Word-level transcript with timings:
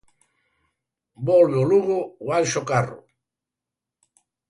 Volve 1.27 1.57
o 1.63 1.69
Lugo 1.71 1.97
ao 2.07 2.27
Anxo 2.39 2.61
Carro. 2.71 2.99